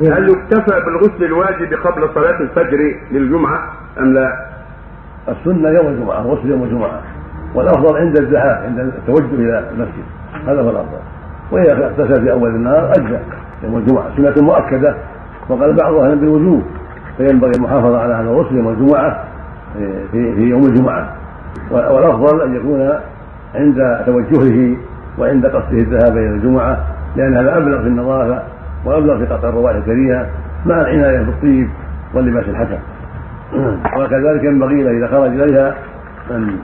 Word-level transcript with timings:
هل 0.00 0.28
يكتفى 0.28 0.80
بالغسل 0.80 1.24
الواجب 1.24 1.74
قبل 1.84 2.08
صلاة 2.14 2.40
الفجر 2.40 2.94
للجمعة 3.10 3.62
أم 3.98 4.14
لا؟ 4.14 4.46
السنة 5.28 5.68
يوم 5.68 5.86
الجمعة 5.86 6.20
غسل 6.22 6.50
يوم 6.50 6.62
الجمعة. 6.62 7.00
والأفضل 7.54 7.96
عند 7.96 8.16
الذهاب 8.16 8.62
عند 8.64 8.78
التوجه 8.78 9.34
إلى 9.34 9.70
المسجد. 9.70 10.04
هذا 10.46 10.60
هو 10.60 10.70
الأفضل. 10.70 10.98
واذا 11.50 11.86
اغتسل 11.86 12.22
في 12.22 12.32
أول 12.32 12.50
النهار 12.50 12.90
أجزأ 12.90 13.20
يوم 13.64 13.76
الجمعة. 13.76 14.04
سنة 14.16 14.44
مؤكدة. 14.44 14.94
وقال 15.48 15.72
بعض 15.72 15.94
أهل 15.94 16.16
بالوجوب 16.16 16.62
فينبغي 17.16 17.52
المحافظة 17.56 17.98
على 18.00 18.14
هذا 18.14 18.22
الغسل 18.22 18.56
يوم 18.56 18.68
الجمعة 18.68 19.24
في, 20.12 20.34
في 20.34 20.42
يوم 20.42 20.62
الجمعة. 20.62 21.12
والأفضل 21.70 22.42
أن 22.42 22.56
يكون 22.56 22.92
عند 23.54 24.04
توجهه 24.06 24.76
وعند 25.18 25.46
قصده 25.46 25.78
الذهاب 25.78 26.16
إلى 26.16 26.28
الجمعة 26.28 26.78
لأن 27.16 27.36
هذا 27.36 27.56
أبلغ 27.56 27.82
في 27.82 27.88
النظافة. 27.88 28.42
وأبلغ 28.84 29.18
في 29.18 29.26
قطع 29.26 29.48
الروائح 29.48 29.76
الكريهه 29.76 30.26
مع 30.66 30.80
العناية 30.80 31.22
بالطيب 31.22 31.68
واللباس 32.14 32.44
الحسن. 32.48 32.78
وكذلك 33.96 34.44
ينبغي 34.44 34.82
له 34.82 34.90
إذا 34.90 35.06
خرج 35.06 35.40
إليها 35.40 35.74
أن 36.30 36.56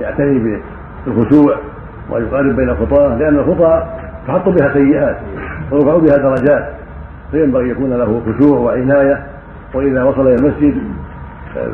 يعتني 0.00 0.60
بالخشوع 1.06 1.56
ويقارب 2.10 2.56
بين 2.56 2.68
الخطاه 2.68 3.16
لأن 3.16 3.34
الخطى 3.34 3.86
تحط 4.26 4.48
بها 4.48 4.72
سيئات 4.72 5.16
ويرفع 5.72 5.96
بها 5.96 6.16
درجات 6.16 6.68
فينبغي 7.30 7.70
يكون 7.70 7.90
له 7.90 8.22
خشوع 8.26 8.58
وعناية. 8.58 9.26
وإذا 9.74 10.02
وصل 10.02 10.20
إلى 10.20 10.34
المسجد 10.34 10.74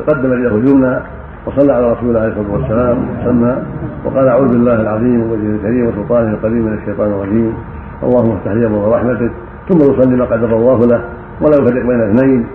قدم 0.08 0.32
يده 0.32 0.56
اليمنى 0.56 0.98
وصلى 1.46 1.72
على 1.72 1.92
رسول 1.92 2.08
الله 2.08 2.20
عليه 2.20 2.32
الصلاه 2.32 2.52
والسلام 2.52 3.08
وسمى 3.10 3.56
وقال 4.04 4.28
أعوذ 4.28 4.48
بالله 4.48 4.80
العظيم 4.80 5.20
ووجهه 5.22 5.56
الكريم 5.56 5.86
وسلطانه 5.86 6.30
القديم 6.30 6.66
من 6.66 6.78
الشيطان 6.78 7.10
الرجيم. 7.12 7.54
اللهم 8.02 8.36
افتح 8.36 8.52
لي 8.52 8.66
أبواب 8.66 8.92
رحمتك 8.92 9.32
ثم 9.68 9.78
يصلي 9.78 10.16
ما 10.16 10.24
قدر 10.24 10.56
الله 10.56 10.78
له 10.78 11.04
ولا 11.40 11.56
يفرق 11.56 11.86
بين 11.86 12.00
اثنين 12.00 12.46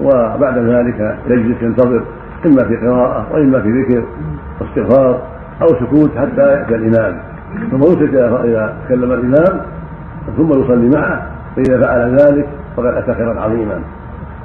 وبعد 0.00 0.58
ذلك 0.58 1.18
يجلس 1.26 1.62
ينتظر 1.62 2.02
إما 2.46 2.64
في 2.64 2.76
قراءة 2.76 3.26
وإما 3.32 3.60
في 3.60 3.82
ذكر 3.82 4.04
واستغفار 4.60 5.22
أو 5.62 5.68
سكوت 5.68 6.10
حتى 6.18 6.42
يأتي 6.42 6.74
الإمام. 6.74 7.16
ثم 7.70 7.82
يسكت 7.82 8.14
اذا 8.44 8.76
تكلم 8.86 9.12
الإمام 9.12 9.60
ثم 10.36 10.50
يصلي 10.50 10.90
معه 10.96 11.22
فإذا 11.56 11.82
فعل 11.82 12.16
ذلك 12.16 12.48
فقد 12.76 12.86
أتى 12.86 13.14
خيرا 13.14 13.40
عظيما. 13.40 13.80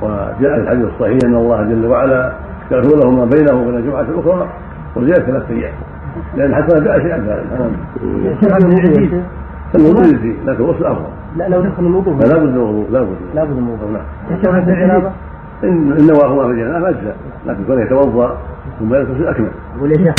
وجاء 0.01 0.55
في 0.55 0.61
الحديث 0.61 0.85
الصحيح 0.85 1.17
أن 1.25 1.35
الله 1.35 1.63
جل 1.63 1.85
وعلا 1.85 2.31
يغفر 2.71 2.97
له 2.97 3.11
ما 3.11 3.25
بينه 3.25 3.61
وبين 3.61 3.75
الجمعه 3.75 4.01
الاخرى 4.01 4.47
وزيادة 4.95 5.25
ثلاث 5.25 5.51
أيام 5.51 5.73
لأن 6.35 6.55
حتى 6.55 6.79
جاء 6.79 6.99
شيئا 6.99 7.17
ثالثا 8.41 9.23
الوضوء 9.75 10.03
يجزي 10.03 10.33
لكن 10.45 10.63
الغسل 10.63 10.85
أفضل. 10.85 11.05
لا 11.37 11.49
لو 11.49 11.61
دخل 11.61 11.85
الوضوء 11.85 12.17
فلا 12.17 12.37
بد 12.37 12.49
من 12.49 12.53
الوضوء 12.53 12.87
لا 12.91 13.01
بد 13.03 13.15
لا 13.35 13.43
بد 13.43 13.57
من 13.57 13.67
الوضوء 13.67 13.89
نعم. 13.91 14.69
الجنابه 14.69 15.11
إن 15.63 16.07
نواه 16.07 16.35
ما 16.35 16.43
في 16.43 16.51
الجنابه 16.51 16.89
اجزاء 16.89 17.15
لكن 17.45 17.63
كونه 17.67 17.81
يتوضأ 17.81 18.37
ثم 18.79 18.93
يغتسل 18.93 19.27
أكمل. 19.27 19.51